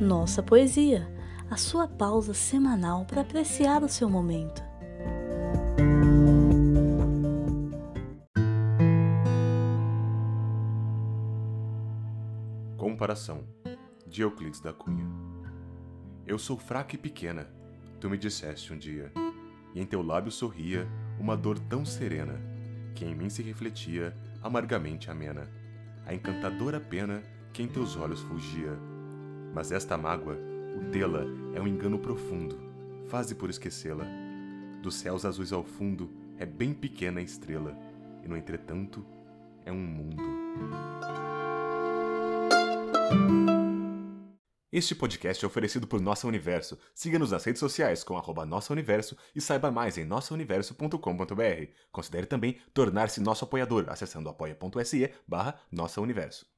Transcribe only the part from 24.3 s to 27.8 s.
amargamente amena, a encantadora pena que em